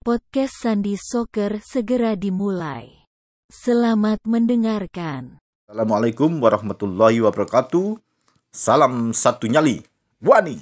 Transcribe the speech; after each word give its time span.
Podcast 0.00 0.64
Sandi 0.64 0.96
Soccer 0.96 1.60
segera 1.60 2.16
dimulai. 2.16 3.04
Selamat 3.52 4.24
mendengarkan. 4.24 5.36
Assalamualaikum 5.68 6.40
warahmatullahi 6.40 7.20
wabarakatuh. 7.20 8.00
Salam 8.48 9.12
satu 9.12 9.44
nyali. 9.44 9.84
Wani. 10.24 10.56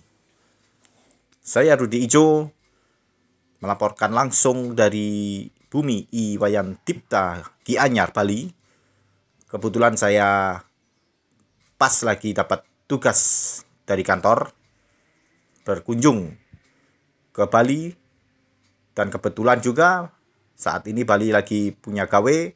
Saya 1.38 1.78
Rudi 1.78 2.02
Ijo 2.02 2.50
melaporkan 3.62 4.10
langsung 4.10 4.74
dari 4.74 5.46
bumi 5.70 6.10
Iwayan 6.10 6.82
Tipta 6.82 7.38
Gianyar 7.62 8.10
Bali. 8.10 8.50
Kebetulan 9.46 9.94
saya 9.94 10.58
pas 11.78 11.94
lagi 12.02 12.34
dapat 12.34 12.66
tugas 12.90 13.20
dari 13.86 14.02
kantor 14.02 14.50
berkunjung 15.62 16.34
ke 17.30 17.46
Bali 17.46 18.07
dan 18.98 19.14
kebetulan 19.14 19.62
juga 19.62 20.10
saat 20.58 20.90
ini 20.90 21.06
Bali 21.06 21.30
lagi 21.30 21.70
punya 21.70 22.10
gawe 22.10 22.50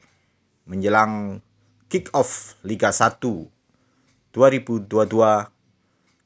menjelang 0.66 1.38
kick 1.86 2.10
off 2.18 2.58
Liga 2.66 2.90
1 2.90 3.22
2022 4.34 4.90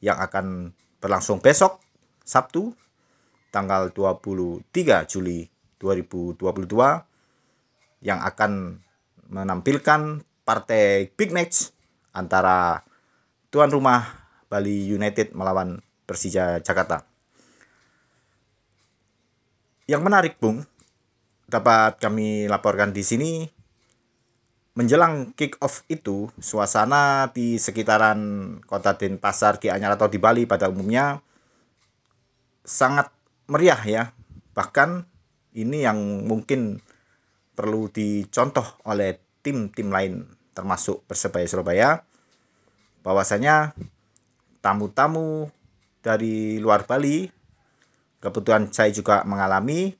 yang 0.00 0.16
akan 0.16 0.72
berlangsung 1.04 1.44
besok 1.44 1.84
Sabtu 2.24 2.72
tanggal 3.52 3.92
23 3.92 4.64
Juli 5.04 5.44
2022 5.76 6.40
yang 8.00 8.24
akan 8.24 8.80
menampilkan 9.28 10.24
partai 10.48 11.12
big 11.12 11.36
match 11.36 11.76
antara 12.16 12.80
tuan 13.52 13.68
rumah 13.68 14.24
Bali 14.48 14.88
United 14.88 15.36
melawan 15.36 15.84
Persija 16.08 16.64
Jakarta. 16.64 17.15
Yang 19.86 20.02
menarik, 20.02 20.34
Bung, 20.42 20.66
dapat 21.46 22.02
kami 22.02 22.50
laporkan 22.50 22.90
di 22.90 23.06
sini 23.06 23.46
menjelang 24.74 25.30
kick 25.38 25.56
off 25.62 25.86
itu 25.86 26.26
suasana 26.42 27.30
di 27.30 27.56
sekitaran 27.56 28.58
kota 28.66 28.98
Denpasar, 28.98 29.62
Gianyar 29.62 29.94
atau 29.94 30.10
di 30.10 30.18
Bali 30.18 30.42
pada 30.44 30.66
umumnya 30.66 31.22
sangat 32.66 33.14
meriah 33.46 33.78
ya. 33.86 34.04
Bahkan 34.58 35.06
ini 35.54 35.86
yang 35.86 36.26
mungkin 36.26 36.82
perlu 37.54 37.86
dicontoh 37.88 38.82
oleh 38.84 39.16
tim-tim 39.40 39.88
lain 39.88 40.26
termasuk 40.50 41.06
Persebaya 41.06 41.46
Surabaya 41.46 41.90
bahwasanya 43.06 43.70
tamu-tamu 44.60 45.46
dari 46.02 46.58
luar 46.58 46.84
Bali 46.90 47.35
kebetulan 48.20 48.68
saya 48.72 48.90
juga 48.92 49.22
mengalami 49.24 49.94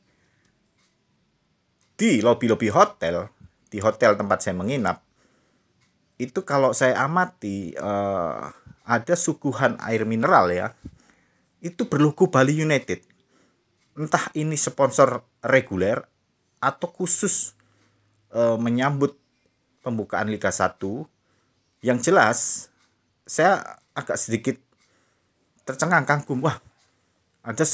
di 1.97 2.21
lobi-lobi 2.21 2.69
hotel 2.69 3.29
di 3.73 3.81
hotel 3.81 4.17
tempat 4.17 4.39
saya 4.45 4.55
menginap 4.57 5.07
itu 6.17 6.41
kalau 6.49 6.73
saya 6.73 6.97
amati 7.05 7.77
uh, 7.77 8.49
ada 8.87 9.15
suguhan 9.19 9.77
air 9.85 10.09
mineral 10.09 10.49
ya 10.49 10.73
itu 11.61 11.89
berlogo 11.89 12.31
Bali 12.31 12.57
United. 12.57 13.03
Entah 13.97 14.29
ini 14.37 14.55
sponsor 14.55 15.25
reguler 15.43 16.05
atau 16.61 16.89
khusus 16.89 17.57
uh, 18.33 18.61
menyambut 18.61 19.17
pembukaan 19.81 20.29
Liga 20.29 20.53
1 20.53 20.79
yang 21.85 21.99
jelas 22.01 22.69
saya 23.27 23.81
agak 23.97 24.17
sedikit 24.21 24.57
tercengang 25.67 26.07
kagum. 26.07 26.45
Wah 26.45 26.61
ada 27.43 27.65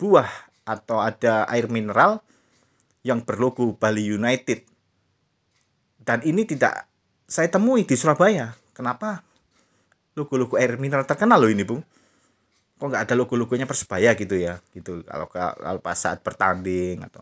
buah 0.00 0.48
atau 0.64 1.04
ada 1.04 1.44
air 1.52 1.68
mineral 1.68 2.24
yang 3.04 3.20
berlogo 3.20 3.76
Bali 3.76 4.08
United. 4.08 4.64
Dan 6.00 6.24
ini 6.24 6.48
tidak 6.48 6.88
saya 7.28 7.52
temui 7.52 7.84
di 7.84 7.92
Surabaya. 7.92 8.56
Kenapa? 8.72 9.20
Logo-logo 10.16 10.56
air 10.56 10.80
mineral 10.80 11.04
terkenal 11.04 11.36
loh 11.36 11.52
ini, 11.52 11.68
Bung. 11.68 11.84
Kok 12.80 12.88
nggak 12.88 13.04
ada 13.04 13.14
logo-logonya 13.20 13.68
Persebaya 13.68 14.16
gitu 14.16 14.40
ya? 14.40 14.56
Gitu 14.72 15.04
kalau 15.04 15.28
kalau 15.28 15.80
pas 15.84 16.00
saat 16.00 16.24
bertanding 16.24 17.04
atau 17.04 17.20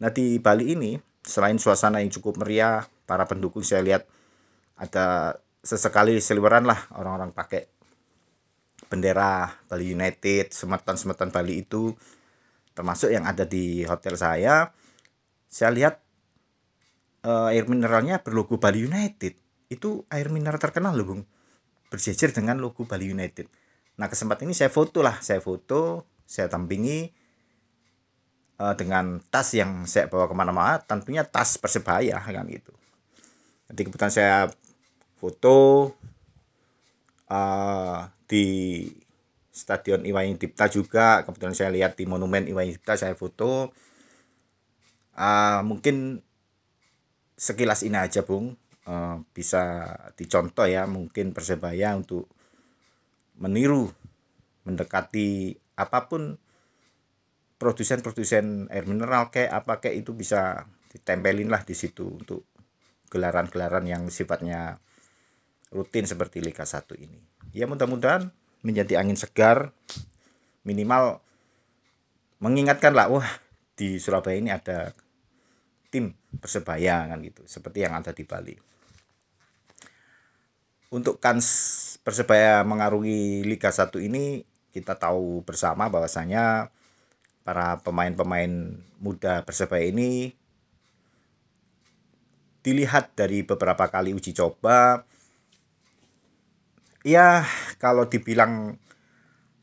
Nah, 0.00 0.08
di 0.08 0.40
Bali 0.40 0.72
ini 0.72 0.96
selain 1.20 1.60
suasana 1.60 2.00
yang 2.00 2.08
cukup 2.08 2.40
meriah, 2.40 2.88
para 3.04 3.28
pendukung 3.28 3.60
saya 3.60 3.84
lihat 3.84 4.08
ada 4.80 5.36
sesekali 5.60 6.16
seliweran 6.24 6.64
lah 6.64 6.88
orang-orang 6.96 7.36
pakai 7.36 7.68
bendera 8.88 9.52
Bali 9.68 9.92
United, 9.92 10.56
semetan-semetan 10.56 11.28
Bali 11.28 11.60
itu 11.68 11.92
termasuk 12.80 13.12
yang 13.12 13.28
ada 13.28 13.44
di 13.44 13.84
hotel 13.84 14.16
saya 14.16 14.72
saya 15.44 15.68
lihat 15.68 16.00
uh, 17.28 17.52
air 17.52 17.68
mineralnya 17.68 18.24
berlogo 18.24 18.56
Bali 18.56 18.88
United. 18.88 19.36
Itu 19.68 20.08
air 20.08 20.32
mineral 20.32 20.56
terkenal 20.56 20.96
loh 20.96 21.04
bung. 21.04 21.22
Berjejer 21.92 22.32
dengan 22.32 22.56
logo 22.56 22.88
Bali 22.88 23.10
United. 23.12 23.50
Nah 24.00 24.08
kesempatan 24.08 24.48
ini 24.48 24.56
saya 24.56 24.72
foto 24.72 25.04
lah. 25.04 25.20
Saya 25.20 25.44
foto 25.44 26.08
saya 26.24 26.46
tampingi 26.46 27.10
uh, 28.62 28.74
dengan 28.78 29.18
tas 29.28 29.52
yang 29.52 29.84
saya 29.84 30.08
bawa 30.08 30.30
ke 30.30 30.34
mana-mana. 30.38 30.80
Tentunya 30.80 31.26
tas 31.26 31.60
persebaya 31.60 32.16
kan 32.16 32.46
gitu. 32.48 32.72
Nanti 33.68 33.80
kebetulan 33.84 34.14
saya 34.14 34.48
foto 35.18 35.90
uh, 37.28 38.00
di 38.24 38.46
Stadion 39.50 40.06
Iwayan 40.06 40.38
Dipta 40.38 40.70
juga. 40.70 41.26
Kebetulan 41.26 41.54
saya 41.54 41.70
lihat 41.74 41.98
di 41.98 42.06
monumen 42.06 42.46
Iwayan 42.46 42.74
Dipta 42.78 42.94
saya 42.94 43.18
foto. 43.18 43.74
Uh, 45.14 45.60
mungkin 45.66 46.22
sekilas 47.34 47.82
ini 47.82 47.98
aja 47.98 48.22
Bung. 48.22 48.54
Uh, 48.88 49.22
bisa 49.36 49.94
dicontoh 50.16 50.64
ya 50.64 50.88
mungkin 50.88 51.36
Persebaya 51.36 51.92
untuk 51.94 52.26
meniru 53.36 53.92
mendekati 54.64 55.56
apa 55.76 56.08
pun 56.08 56.36
produsen-produsen 57.60 58.72
air 58.72 58.84
mineral 58.88 59.28
kayak 59.28 59.52
apa 59.52 59.84
kayak 59.84 60.04
itu 60.04 60.16
bisa 60.16 60.64
ditempelin 60.92 61.52
lah 61.52 61.60
di 61.60 61.76
situ 61.76 62.16
untuk 62.16 62.48
gelaran-gelaran 63.12 63.84
yang 63.84 64.08
sifatnya 64.08 64.80
rutin 65.70 66.08
seperti 66.08 66.40
Liga 66.40 66.64
1 66.64 66.96
ini. 66.98 67.20
Ya 67.52 67.68
mudah-mudahan 67.68 68.32
menjadi 68.60 69.00
angin 69.00 69.16
segar 69.16 69.72
minimal 70.64 71.24
mengingatkan 72.40 72.92
lah 72.92 73.08
wah 73.08 73.28
di 73.76 73.96
Surabaya 73.96 74.36
ini 74.36 74.52
ada 74.52 74.92
tim 75.88 76.12
persebaya 76.38 77.08
kan 77.10 77.18
gitu 77.24 77.42
seperti 77.48 77.84
yang 77.84 77.96
ada 77.96 78.12
di 78.12 78.24
Bali. 78.24 78.56
Untuk 80.90 81.22
kans 81.22 81.46
persebaya 82.02 82.66
mengarungi 82.66 83.46
Liga 83.46 83.70
1 83.70 83.94
ini 84.02 84.42
kita 84.70 84.98
tahu 84.98 85.42
bersama 85.42 85.90
bahwasanya 85.90 86.70
para 87.42 87.78
pemain-pemain 87.82 88.78
muda 89.02 89.42
persebaya 89.42 89.86
ini 89.86 90.34
dilihat 92.60 93.16
dari 93.16 93.40
beberapa 93.42 93.88
kali 93.88 94.12
uji 94.12 94.36
coba 94.36 95.08
ya 97.06 97.44
kalau 97.80 98.06
dibilang 98.06 98.76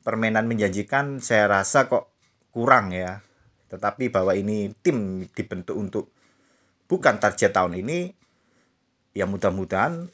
permainan 0.01 0.47
menjanjikan 0.47 1.19
saya 1.19 1.49
rasa 1.49 1.91
kok 1.91 2.11
kurang 2.53 2.95
ya. 2.95 3.21
Tetapi 3.67 4.07
bahwa 4.07 4.31
ini 4.31 4.71
tim 4.79 5.27
dibentuk 5.27 5.75
untuk 5.75 6.05
bukan 6.87 7.19
target 7.19 7.51
tahun 7.51 7.83
ini 7.83 8.15
ya 9.11 9.27
mudah-mudahan 9.27 10.07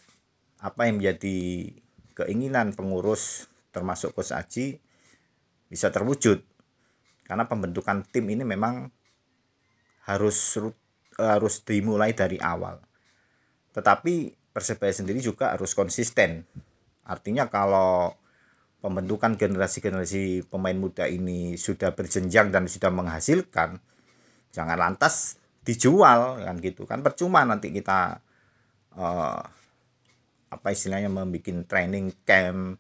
apa 0.64 0.82
yang 0.90 0.98
menjadi 0.98 1.70
keinginan 2.18 2.74
pengurus 2.74 3.46
termasuk 3.70 4.18
Coach 4.18 4.34
Aji 4.34 4.82
bisa 5.70 5.94
terwujud. 5.94 6.42
Karena 7.24 7.46
pembentukan 7.46 8.04
tim 8.10 8.26
ini 8.28 8.42
memang 8.42 8.90
harus 10.10 10.58
harus 11.16 11.56
dimulai 11.62 12.18
dari 12.18 12.42
awal. 12.42 12.82
Tetapi 13.74 14.44
Persebaya 14.54 14.94
sendiri 14.94 15.18
juga 15.18 15.50
harus 15.50 15.74
konsisten 15.74 16.46
Artinya 17.04 17.52
kalau 17.52 18.16
pembentukan 18.84 19.40
generasi-generasi 19.40 20.48
pemain 20.52 20.76
muda 20.76 21.08
ini 21.08 21.56
sudah 21.56 21.96
berjenjang 21.96 22.52
dan 22.52 22.68
sudah 22.68 22.92
menghasilkan, 22.92 23.80
jangan 24.52 24.78
lantas 24.80 25.40
dijual 25.64 26.44
kan 26.44 26.56
gitu 26.60 26.84
kan. 26.84 27.00
Percuma 27.00 27.48
nanti 27.48 27.72
kita 27.72 28.20
uh, 29.00 29.42
apa 30.54 30.68
istilahnya 30.70 31.10
membuat 31.10 31.66
training 31.66 32.12
camp, 32.28 32.78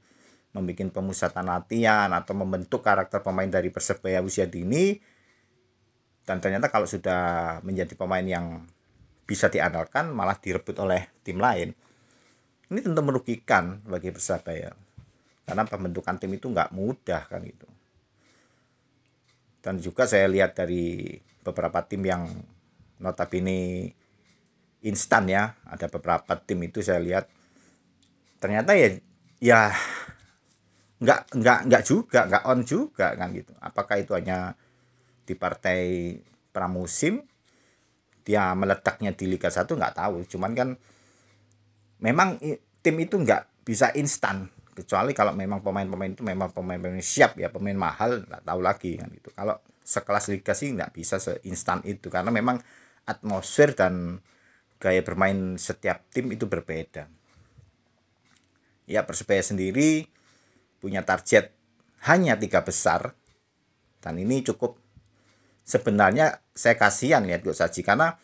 membuat 0.53 0.93
pemusatan 0.93 1.49
latihan 1.49 2.11
atau 2.13 2.37
membentuk 2.37 2.85
karakter 2.85 3.25
pemain 3.25 3.49
dari 3.49 3.73
persebaya 3.73 4.21
usia 4.21 4.45
dini 4.45 5.13
dan 6.23 6.39
ternyata 6.39 6.71
kalau 6.71 6.87
sudah 6.87 7.59
menjadi 7.67 7.99
pemain 7.99 8.23
yang 8.23 8.63
bisa 9.27 9.51
diandalkan 9.51 10.11
malah 10.11 10.39
direbut 10.39 10.75
oleh 10.79 11.11
tim 11.23 11.39
lain 11.39 11.75
ini 12.73 12.81
tentu 12.81 13.05
merugikan 13.05 13.79
bagi 13.85 14.09
Persebaya 14.09 14.73
karena 15.45 15.63
pembentukan 15.69 16.17
tim 16.17 16.33
itu 16.33 16.49
nggak 16.49 16.73
mudah 16.73 17.29
kan 17.29 17.45
itu 17.45 17.69
dan 19.63 19.79
juga 19.79 20.03
saya 20.03 20.27
lihat 20.27 20.59
dari 20.59 21.15
beberapa 21.39 21.79
tim 21.87 22.03
yang 22.03 22.27
notabene 22.99 23.91
instan 24.83 25.31
ya. 25.31 25.55
Ada 25.63 25.87
beberapa 25.87 26.35
tim 26.43 26.59
itu 26.67 26.83
saya 26.83 26.99
lihat 26.99 27.31
ternyata 28.43 28.75
ya 28.75 28.99
ya 29.39 29.71
nggak 30.99 31.19
nggak 31.31 31.59
nggak 31.71 31.83
juga 31.87 32.27
nggak 32.27 32.43
on 32.43 32.59
juga 32.67 33.15
kan 33.15 33.31
gitu. 33.31 33.55
Apakah 33.63 33.95
itu 34.03 34.11
hanya 34.11 34.59
di 35.23 35.31
partai 35.39 36.19
pramusim 36.51 37.23
dia 38.27 38.51
meletaknya 38.55 39.15
di 39.15 39.31
Liga 39.31 39.47
1 39.47 39.63
nggak 39.63 39.95
tahu. 39.95 40.27
Cuman 40.27 40.51
kan 40.51 40.69
memang 42.03 42.37
tim 42.83 42.95
itu 42.99 43.15
nggak 43.15 43.63
bisa 43.63 43.95
instan 43.95 44.51
kecuali 44.75 45.15
kalau 45.15 45.31
memang 45.31 45.63
pemain-pemain 45.63 46.11
itu 46.11 46.25
memang 46.25 46.51
pemain-pemain 46.51 46.99
siap 46.99 47.39
ya 47.39 47.47
pemain 47.47 47.77
mahal 47.77 48.27
nggak 48.27 48.43
tahu 48.43 48.59
lagi 48.59 48.99
kan 48.99 49.07
gitu. 49.13 49.31
Kalau 49.31 49.55
sekelas 49.83 50.27
liga 50.33 50.51
sih 50.51 50.75
nggak 50.75 50.91
bisa 50.91 51.21
seinstan 51.21 51.79
itu 51.87 52.11
karena 52.11 52.33
memang 52.33 52.59
atmosfer 53.07 53.71
dan 53.71 54.19
gaya 54.83 54.99
bermain 54.99 55.55
setiap 55.55 56.03
tim 56.11 56.27
itu 56.35 56.43
berbeda. 56.43 57.07
Ya 58.83 59.07
persebaya 59.07 59.39
sendiri 59.39 60.11
punya 60.83 61.07
target 61.07 61.55
hanya 62.03 62.35
tiga 62.35 62.67
besar 62.67 63.15
dan 64.03 64.19
ini 64.19 64.43
cukup 64.43 64.75
sebenarnya 65.63 66.43
saya 66.51 66.75
kasihan 66.75 67.23
lihat 67.23 67.47
Gus 67.47 67.63
Saji 67.63 67.79
karena 67.87 68.19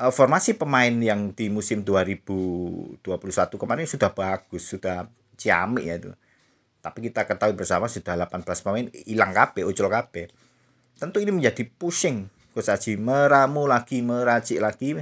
uh, 0.00 0.12
formasi 0.12 0.56
pemain 0.56 0.92
yang 0.92 1.32
di 1.32 1.48
musim 1.48 1.82
2021 1.82 3.00
kemarin 3.56 3.86
sudah 3.88 4.10
bagus 4.12 4.68
sudah 4.68 5.08
ciamik 5.36 5.84
ya 5.84 5.94
itu. 6.00 6.12
Tapi 6.84 7.10
kita 7.10 7.26
ketahui 7.26 7.58
bersama 7.58 7.90
sudah 7.90 8.14
18 8.14 8.46
pemain 8.62 8.86
hilang 9.04 9.32
KP 9.34 9.66
ucul 9.66 9.90
KP 9.90 10.30
tentu 10.96 11.20
ini 11.20 11.32
menjadi 11.32 11.64
pusing. 11.66 12.32
Haji 12.56 12.96
meramu 12.96 13.68
lagi 13.68 14.00
meracik 14.00 14.64
lagi. 14.64 14.96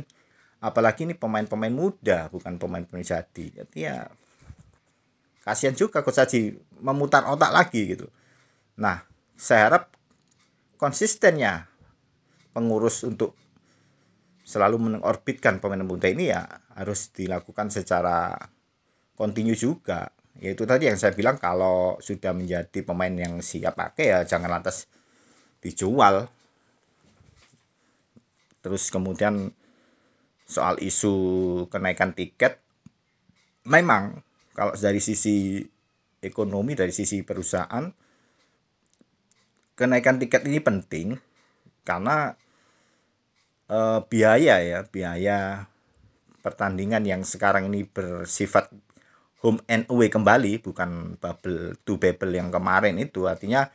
Apalagi 0.59 1.07
ini 1.07 1.15
pemain-pemain 1.15 1.71
muda 1.71 2.27
bukan 2.27 2.59
pemain-pemain 2.59 3.07
jadi 3.07 3.63
jadi 3.63 3.79
ya 3.79 3.99
kasihan 5.47 5.77
juga 5.77 6.03
Coach 6.03 6.35
memutar 6.83 7.23
otak 7.31 7.55
lagi 7.55 7.95
gitu. 7.95 8.11
Nah 8.75 9.07
saya 9.39 9.71
harap 9.71 9.95
konsistennya 10.81 11.71
pengurus 12.51 13.07
untuk 13.07 13.39
selalu 14.45 14.77
mengorbitkan 14.77 15.59
pemain 15.59 15.81
muda 15.81 16.07
ini 16.13 16.29
ya 16.31 16.45
harus 16.77 17.11
dilakukan 17.17 17.73
secara 17.73 18.37
kontinu 19.17 19.57
juga. 19.57 20.13
Yaitu 20.39 20.69
tadi 20.69 20.91
yang 20.91 21.01
saya 21.01 21.17
bilang 21.17 21.41
kalau 21.41 21.97
sudah 22.05 22.37
menjadi 22.37 22.85
pemain 22.85 23.11
yang 23.11 23.41
siap 23.41 23.81
pakai 23.81 24.13
ya 24.13 24.19
jangan 24.29 24.61
lantas 24.61 24.87
dijual. 25.65 26.29
Terus 28.61 28.93
kemudian 28.93 29.57
soal 30.45 30.77
isu 30.85 31.15
kenaikan 31.73 32.13
tiket 32.13 32.61
memang 33.65 34.21
kalau 34.53 34.77
dari 34.77 35.01
sisi 35.01 35.65
ekonomi 36.21 36.77
dari 36.77 36.93
sisi 36.93 37.25
perusahaan 37.25 37.85
kenaikan 39.73 40.21
tiket 40.21 40.45
ini 40.45 40.61
penting 40.61 41.17
karena 41.85 42.37
e, 43.69 43.79
biaya 44.09 44.61
ya 44.61 44.81
biaya 44.89 45.69
pertandingan 46.45 47.05
yang 47.09 47.23
sekarang 47.25 47.73
ini 47.73 47.89
bersifat 47.89 48.69
home 49.41 49.61
and 49.69 49.85
away 49.93 50.09
kembali 50.09 50.61
bukan 50.61 51.21
bubble 51.21 51.77
to 51.85 51.97
bubble 51.97 52.33
yang 52.33 52.49
kemarin 52.53 52.97
itu. 53.01 53.25
Artinya 53.29 53.69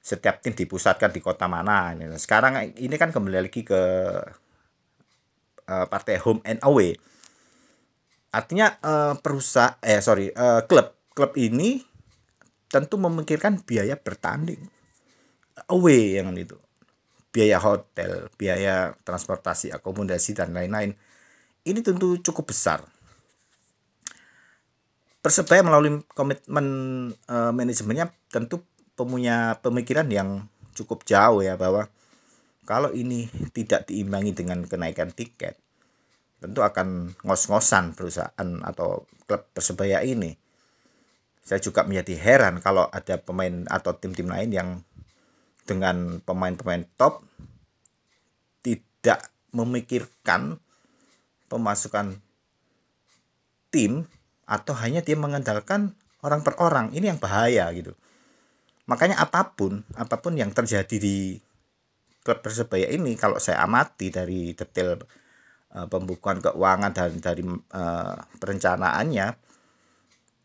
setiap 0.00 0.40
tim 0.44 0.56
dipusatkan 0.56 1.12
di 1.12 1.20
kota 1.20 1.48
mana. 1.48 1.92
Sekarang 2.16 2.56
ini 2.76 2.96
kan 2.96 3.12
kembali 3.12 3.48
lagi 3.48 3.64
ke 3.64 3.82
uh, 5.68 5.86
partai 5.88 6.16
home 6.20 6.40
and 6.44 6.60
away. 6.64 6.96
Artinya 8.32 8.76
uh, 8.84 9.14
perusahaan 9.16 9.76
eh 9.80 10.00
sorry 10.04 10.32
uh, 10.32 10.64
klub. 10.68 10.92
Klub 11.16 11.32
ini 11.40 11.80
tentu 12.68 13.00
memikirkan 13.00 13.64
biaya 13.64 13.96
bertanding 13.96 14.68
away 15.72 16.20
yang 16.20 16.36
itu 16.36 16.60
biaya 17.36 17.60
hotel 17.60 18.32
biaya 18.40 18.96
transportasi 19.04 19.76
akomodasi 19.76 20.32
dan 20.32 20.56
lain-lain 20.56 20.96
ini 21.68 21.80
tentu 21.84 22.16
cukup 22.24 22.48
besar 22.48 22.80
persebaya 25.20 25.60
melalui 25.60 26.00
komitmen 26.16 26.66
uh, 27.28 27.52
manajemennya 27.52 28.08
tentu 28.32 28.64
punya 28.96 29.60
pemikiran 29.60 30.08
yang 30.08 30.48
cukup 30.72 31.04
jauh 31.04 31.44
ya 31.44 31.60
bahwa 31.60 31.92
kalau 32.66 32.90
ini 32.90 33.30
tidak 33.54 33.86
diimbangi 33.86 34.34
dengan 34.34 34.66
kenaikan 34.66 35.14
tiket, 35.14 35.54
tentu 36.42 36.66
akan 36.66 37.14
ngos-ngosan 37.22 37.94
perusahaan 37.94 38.48
atau 38.66 39.06
klub 39.30 39.46
Persebaya 39.54 40.02
ini. 40.02 40.34
Saya 41.46 41.62
juga 41.62 41.86
menjadi 41.86 42.18
heran 42.18 42.58
kalau 42.58 42.90
ada 42.90 43.22
pemain 43.22 43.62
atau 43.70 43.94
tim-tim 43.94 44.26
lain 44.26 44.50
yang 44.50 44.68
dengan 45.66 46.22
pemain-pemain 46.22 46.86
top 46.94 47.26
tidak 48.62 49.28
memikirkan 49.50 50.62
pemasukan 51.50 52.22
tim 53.74 54.06
atau 54.46 54.74
hanya 54.78 55.02
dia 55.02 55.18
mengandalkan 55.18 55.92
orang 56.22 56.40
per 56.46 56.54
orang. 56.62 56.94
Ini 56.94 57.12
yang 57.14 57.20
bahaya 57.20 57.66
gitu. 57.74 57.92
Makanya 58.86 59.18
apa 59.18 59.52
pun, 59.58 59.82
apa 59.98 60.22
pun 60.22 60.38
yang 60.38 60.54
terjadi 60.54 60.96
di 60.96 61.42
klub 62.26 62.42
Persebaya 62.42 62.90
ini 62.90 63.14
kalau 63.14 63.38
saya 63.38 63.62
amati 63.62 64.10
dari 64.10 64.50
detail 64.50 64.98
uh, 65.78 65.86
pembukuan 65.86 66.42
keuangan 66.42 66.90
dan 66.90 67.22
dari 67.22 67.46
uh, 67.46 68.16
perencanaannya 68.42 69.26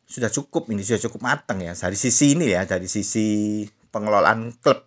sudah 0.05 0.29
cukup 0.29 0.69
ini 0.69 0.85
sudah 0.85 1.09
cukup 1.09 1.25
matang 1.25 1.65
ya 1.65 1.73
dari 1.73 1.97
sisi 1.97 2.37
ini 2.37 2.53
ya 2.53 2.69
dari 2.69 2.85
sisi 2.85 3.63
pengelolaan 3.89 4.53
klub 4.61 4.85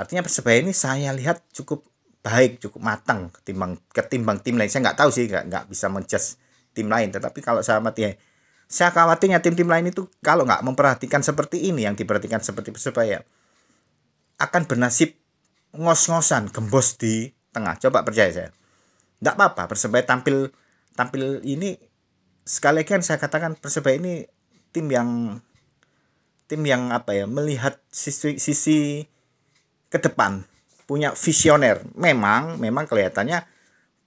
artinya 0.00 0.24
persebaya 0.24 0.64
ini 0.64 0.72
saya 0.72 1.12
lihat 1.12 1.44
cukup 1.52 1.84
baik 2.20 2.60
cukup 2.60 2.80
matang 2.80 3.32
ketimbang 3.32 3.76
ketimbang 3.92 4.40
tim 4.40 4.56
lain. 4.56 4.68
Saya 4.72 4.88
nggak 4.88 4.98
tahu 5.00 5.10
sih 5.12 5.28
nggak 5.28 5.44
nggak 5.52 5.64
bisa 5.68 5.86
menjudge 5.92 6.40
tim 6.72 6.88
lain. 6.88 7.12
Tetapi 7.12 7.38
kalau 7.44 7.60
saya 7.60 7.80
amati 7.80 8.00
ya 8.08 8.12
saya 8.70 8.94
khawatirnya 8.94 9.42
tim-tim 9.42 9.66
lain 9.66 9.90
itu 9.90 10.06
kalau 10.22 10.46
nggak 10.46 10.62
memperhatikan 10.62 11.20
seperti 11.26 11.68
ini 11.68 11.84
yang 11.84 11.98
diperhatikan 11.98 12.38
seperti 12.38 12.70
persebaya 12.70 13.26
akan 14.40 14.62
bernasib 14.64 15.16
ngos-ngosan 15.74 16.48
gembos 16.54 16.94
di 16.96 17.34
tengah. 17.50 17.76
Coba 17.82 18.06
percaya 18.06 18.30
saya. 18.30 18.50
Tidak 19.20 19.34
apa-apa 19.36 19.68
persebaya 19.68 20.06
tampil 20.06 20.54
tampil 20.94 21.42
ini 21.44 21.76
sekali 22.46 22.82
lagi 22.82 22.94
kan 22.94 23.02
saya 23.04 23.18
katakan 23.20 23.58
persebaya 23.58 24.00
ini 24.00 24.24
tim 24.70 24.86
yang 24.88 25.40
tim 26.46 26.62
yang 26.62 26.94
apa 26.94 27.14
ya 27.14 27.26
melihat 27.26 27.78
sisi 27.90 28.38
sisi 28.38 29.09
ke 29.90 29.98
depan. 29.98 30.46
Punya 30.86 31.12
visioner. 31.12 31.82
Memang 31.98 32.56
memang 32.56 32.86
kelihatannya 32.86 33.44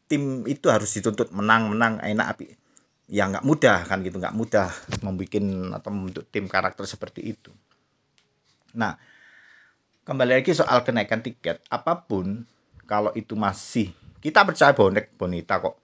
tim 0.07 0.47
itu 0.47 0.71
harus 0.71 0.89
dituntut 0.95 1.29
menang 1.35 1.69
menang 1.75 1.99
enak 1.99 2.27
api. 2.33 2.45
Ya 3.11 3.27
nggak 3.29 3.45
mudah 3.45 3.83
kan 3.85 4.01
gitu 4.01 4.17
nggak 4.17 4.33
mudah 4.33 4.71
membuat 5.03 5.43
atau 5.83 5.89
membentuk 5.91 6.25
tim 6.31 6.47
karakter 6.47 6.87
seperti 6.87 7.35
itu. 7.35 7.51
Nah 8.73 8.95
kembali 10.07 10.39
lagi 10.39 10.55
soal 10.55 10.81
kenaikan 10.87 11.19
tiket. 11.19 11.61
Apa 11.67 12.07
pun 12.07 12.47
kalau 12.87 13.11
itu 13.13 13.35
masih 13.35 13.91
kita 14.23 14.47
percaya 14.47 14.71
bonek 14.71 15.13
bonita 15.19 15.59
kok 15.59 15.75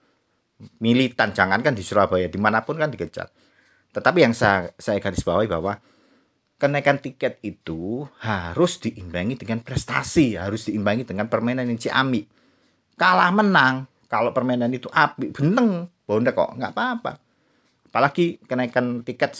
militan. 0.80 1.32
Jangankan 1.32 1.76
di 1.76 1.84
Surabaya 1.84 2.28
di 2.28 2.40
mana 2.40 2.64
pun 2.64 2.76
kan 2.80 2.88
dikejar. 2.88 3.28
Tetapi 3.90 4.18
yang 4.24 4.34
saya 4.36 4.70
saya 4.76 5.00
garis 5.00 5.24
bawahi 5.24 5.48
bahwa 5.48 5.80
kenaikan 6.60 7.00
tiket 7.00 7.40
itu 7.40 8.04
harus 8.20 8.76
diimbangi 8.84 9.40
dengan 9.40 9.64
prestasi 9.64 10.36
harus 10.36 10.68
diimbangi 10.68 11.08
dengan 11.08 11.24
permainan 11.32 11.64
yang 11.72 11.80
ciami 11.80 12.28
kalah 13.00 13.32
menang 13.32 13.88
kalau 14.12 14.36
permainan 14.36 14.68
itu 14.76 14.92
api 14.92 15.32
beneng 15.32 15.88
bonek 16.04 16.34
kok 16.36 16.58
nggak 16.58 16.74
apa-apa. 16.74 17.12
Apalagi 17.88 18.42
kenaikan 18.44 19.06
tiket 19.06 19.38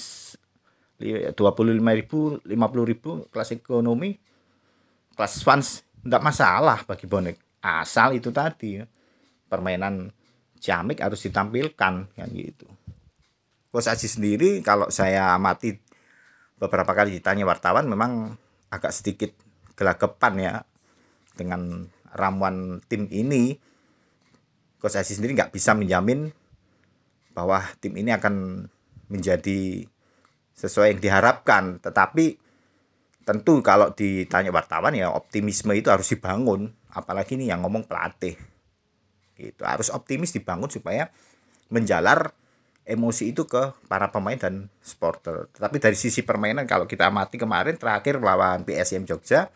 dua 1.37 1.51
puluh 1.53 1.75
lima 1.75 1.93
ribu 1.93 2.39
lima 2.47 2.71
puluh 2.71 2.87
ribu 2.87 3.27
kelas 3.29 3.53
ekonomi 3.53 4.15
kelas 5.19 5.43
fans 5.43 5.83
tidak 6.01 6.23
masalah 6.23 6.79
bagi 6.87 7.05
bonek. 7.11 7.37
Asal 7.61 8.17
itu 8.17 8.33
tadi 8.33 8.81
permainan 9.51 10.09
jamik 10.63 11.03
harus 11.03 11.21
ditampilkan 11.27 11.95
kan 12.15 12.29
gitu. 12.31 12.71
Coach 13.75 13.91
Aji 13.91 14.07
sendiri 14.07 14.51
kalau 14.63 14.89
saya 14.89 15.35
amati 15.35 15.79
beberapa 16.61 16.93
kali 16.93 17.17
ditanya 17.17 17.49
wartawan 17.49 17.89
memang 17.89 18.37
agak 18.69 18.93
sedikit 18.93 19.33
gelagapan 19.75 20.33
ya 20.37 20.55
dengan 21.35 21.89
ramuan 22.13 22.85
tim 22.85 23.09
ini. 23.09 23.57
Coach 24.81 24.97
Aji 24.97 25.17
sendiri 25.17 25.37
nggak 25.37 25.53
bisa 25.53 25.73
menjamin 25.77 26.33
bahwa 27.33 27.65
tim 27.81 27.97
ini 27.97 28.13
akan 28.13 28.65
menjadi 29.09 29.85
sesuai 30.57 30.97
yang 30.97 31.01
diharapkan. 31.01 31.81
Tetapi 31.81 32.37
tentu 33.25 33.61
kalau 33.61 33.93
ditanya 33.93 34.53
wartawan 34.53 34.97
ya 34.97 35.13
optimisme 35.13 35.73
itu 35.77 35.89
harus 35.89 36.09
dibangun. 36.13 36.73
Apalagi 36.93 37.37
ini 37.37 37.49
yang 37.49 37.65
ngomong 37.65 37.85
pelatih. 37.89 38.37
Gitu. 39.37 39.63
Harus 39.65 39.89
optimis 39.93 40.33
dibangun 40.33 40.69
supaya 40.69 41.09
menjalar 41.69 42.33
emosi 42.91 43.31
itu 43.31 43.47
ke 43.47 43.71
para 43.87 44.11
pemain 44.11 44.35
dan 44.35 44.67
supporter. 44.83 45.47
Tapi 45.55 45.79
dari 45.79 45.95
sisi 45.95 46.27
permainan 46.27 46.67
kalau 46.67 46.91
kita 46.91 47.07
amati 47.07 47.39
kemarin 47.39 47.79
terakhir 47.79 48.19
melawan 48.19 48.67
PSM 48.67 49.07
Jogja 49.07 49.47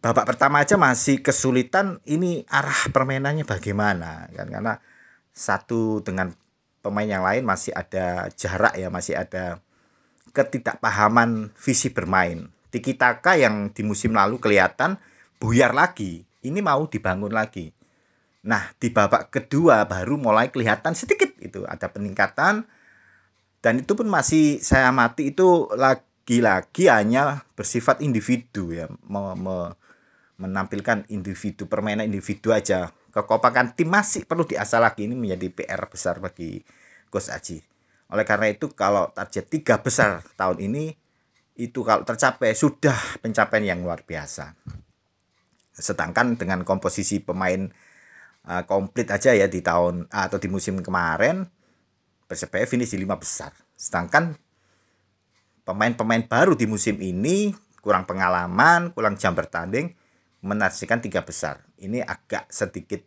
babak 0.00 0.32
pertama 0.32 0.64
aja 0.64 0.80
masih 0.80 1.20
kesulitan 1.20 2.00
ini 2.08 2.48
arah 2.48 2.88
permainannya 2.88 3.44
bagaimana 3.44 4.32
kan 4.32 4.48
karena 4.48 4.74
satu 5.36 6.00
dengan 6.00 6.32
pemain 6.80 7.04
yang 7.04 7.20
lain 7.20 7.44
masih 7.44 7.76
ada 7.76 8.32
jarak 8.32 8.72
ya 8.80 8.88
masih 8.88 9.20
ada 9.20 9.60
ketidakpahaman 10.32 11.52
visi 11.58 11.92
bermain. 11.92 12.48
Tiki 12.70 12.94
Taka 12.96 13.34
yang 13.36 13.74
di 13.74 13.82
musim 13.82 14.14
lalu 14.14 14.38
kelihatan 14.38 14.96
buyar 15.42 15.74
lagi, 15.74 16.22
ini 16.46 16.62
mau 16.62 16.86
dibangun 16.86 17.34
lagi. 17.34 17.74
Nah, 18.46 18.72
di 18.78 18.88
babak 18.88 19.28
kedua 19.28 19.84
baru 19.84 20.16
mulai 20.16 20.48
kelihatan 20.48 20.94
sedikit 20.96 21.29
itu 21.40 21.64
ada 21.66 21.88
peningkatan 21.90 22.68
dan 23.60 23.74
itu 23.84 23.92
pun 23.92 24.08
masih 24.08 24.56
saya 24.64 24.88
amati 24.88 25.36
itu 25.36 25.68
lagi-lagi 25.76 26.88
hanya 26.88 27.44
bersifat 27.52 28.00
individu 28.00 28.72
ya, 28.72 28.88
me 29.04 29.36
me 29.36 29.56
menampilkan 30.40 31.04
individu 31.12 31.68
permainan 31.68 32.08
individu 32.08 32.56
aja. 32.56 32.88
Kekompakan 33.12 33.76
tim 33.76 33.92
masih 33.92 34.24
perlu 34.24 34.48
diasah 34.48 34.80
lagi 34.80 35.04
ini 35.04 35.12
menjadi 35.12 35.52
PR 35.52 35.84
besar 35.92 36.16
bagi 36.24 36.64
Gus 37.12 37.28
Aji. 37.28 37.60
Oleh 38.08 38.24
karena 38.24 38.48
itu 38.48 38.72
kalau 38.72 39.12
target 39.12 39.52
tiga 39.52 39.84
besar 39.84 40.24
tahun 40.40 40.64
ini 40.64 40.96
itu 41.60 41.84
kalau 41.84 42.08
tercapai 42.08 42.56
sudah 42.56 42.96
pencapaian 43.20 43.76
yang 43.76 43.84
luar 43.84 44.00
biasa. 44.08 44.56
Sedangkan 45.76 46.40
dengan 46.40 46.64
komposisi 46.64 47.20
pemain 47.20 47.68
uh, 48.46 48.62
komplit 48.64 49.10
aja 49.10 49.34
ya 49.36 49.50
di 49.50 49.60
tahun 49.60 50.08
uh, 50.08 50.24
atau 50.28 50.38
di 50.40 50.48
musim 50.48 50.80
kemarin 50.80 51.48
Persebaya 52.30 52.62
finish 52.62 52.94
di 52.94 53.02
lima 53.02 53.18
besar. 53.18 53.50
Sedangkan 53.74 54.38
pemain-pemain 55.66 56.30
baru 56.30 56.54
di 56.54 56.62
musim 56.70 56.94
ini 57.02 57.50
kurang 57.82 58.06
pengalaman, 58.06 58.94
kurang 58.94 59.18
jam 59.18 59.34
bertanding 59.34 59.98
menarsikan 60.38 61.02
tiga 61.02 61.26
besar. 61.26 61.58
Ini 61.74 62.06
agak 62.06 62.46
sedikit 62.54 63.02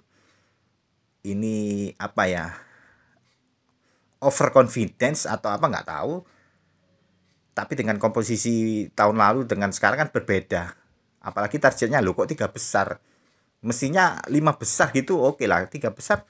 ini 1.23 1.87
apa 1.95 2.27
ya 2.27 2.51
overconfidence 4.19 5.23
atau 5.23 5.55
apa 5.55 5.71
nggak 5.71 5.87
tahu. 5.87 6.19
Tapi 7.55 7.79
dengan 7.79 7.95
komposisi 8.03 8.91
tahun 8.91 9.23
lalu 9.23 9.47
dengan 9.47 9.71
sekarang 9.71 10.03
kan 10.03 10.09
berbeda. 10.11 10.67
Apalagi 11.23 11.63
targetnya 11.63 12.03
lo 12.03 12.11
kok 12.11 12.27
tiga 12.27 12.51
besar 12.51 12.99
mestinya 13.63 14.19
lima 14.27 14.53
besar 14.59 14.91
gitu 14.91 15.17
oke 15.17 15.41
okay 15.41 15.47
lah 15.49 15.65
tiga 15.71 15.89
besar. 15.89 16.27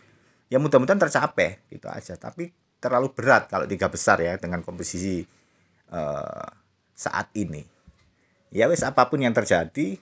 Ya 0.48 0.62
mudah-mudahan 0.62 1.02
tercapai 1.02 1.66
gitu 1.68 1.90
aja. 1.90 2.14
Tapi 2.14 2.54
terlalu 2.78 3.12
berat 3.12 3.50
kalau 3.50 3.66
tiga 3.66 3.90
besar 3.90 4.22
ya 4.22 4.38
dengan 4.38 4.62
komposisi 4.62 5.26
uh, 5.90 6.48
saat 6.94 7.34
ini. 7.34 7.66
Ya 8.54 8.70
wes 8.70 8.86
apa 8.86 9.10
pun 9.10 9.20
yang 9.20 9.34
terjadi 9.34 9.98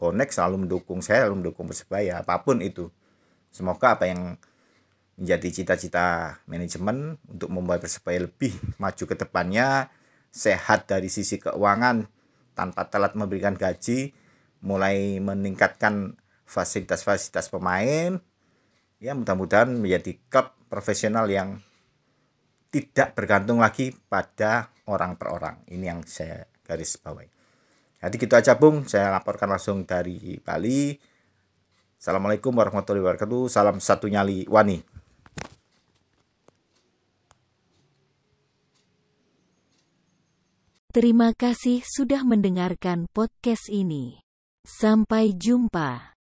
Bonek 0.00 0.32
selalu 0.32 0.64
mendukung 0.64 1.04
saya 1.04 1.28
selalu 1.28 1.44
mendukung 1.44 1.68
persebaya 1.68 2.24
apa 2.24 2.40
pun 2.40 2.64
itu. 2.64 2.88
Semoga 3.52 4.00
apa 4.00 4.08
yang 4.08 4.40
menjadi 5.20 5.60
cita-cita 5.60 6.40
manajemen 6.48 7.20
untuk 7.28 7.52
membuat 7.52 7.84
persebaya 7.84 8.24
lebih 8.24 8.56
maju 8.80 9.04
ke 9.04 9.12
depannya 9.12 9.92
sehat 10.32 10.88
dari 10.88 11.12
sisi 11.12 11.36
keuangan 11.36 12.08
tanpa 12.56 12.88
telat 12.88 13.12
memberikan 13.12 13.52
gaji 13.52 14.16
mulai 14.60 15.20
meningkatkan 15.20 16.16
fasilitas-fasilitas 16.44 17.48
pemain 17.48 18.20
ya 19.00 19.16
mudah-mudahan 19.16 19.72
menjadi 19.72 20.20
klub 20.28 20.52
profesional 20.68 21.26
yang 21.26 21.58
tidak 22.70 23.18
bergantung 23.18 23.58
lagi 23.58 23.90
pada 23.90 24.70
orang 24.86 25.18
per 25.18 25.34
orang. 25.34 25.56
Ini 25.66 25.84
yang 25.90 26.00
saya 26.06 26.46
garis 26.62 27.00
bawahi. 27.02 27.26
Jadi 28.00 28.14
gitu 28.16 28.34
aja 28.38 28.54
Bung. 28.54 28.86
Saya 28.86 29.10
laporkan 29.10 29.50
langsung 29.50 29.82
dari 29.82 30.38
Bali. 30.38 30.94
Assalamualaikum 31.98 32.54
warahmatullahi 32.54 33.02
wabarakatuh. 33.02 33.50
Salam 33.50 33.82
satu 33.82 34.06
nyali 34.06 34.46
wani. 34.46 34.80
Terima 40.90 41.30
kasih 41.34 41.86
sudah 41.86 42.26
mendengarkan 42.26 43.06
podcast 43.14 43.70
ini. 43.70 44.29
Sampai 44.70 45.34
jumpa. 45.34 46.14